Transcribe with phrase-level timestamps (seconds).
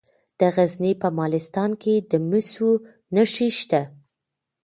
[0.39, 2.69] د غزني په مالستان کې د مسو
[3.15, 3.81] نښې شته.